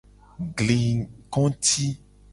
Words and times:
Gli 0.55 0.79
konguti. 1.29 1.85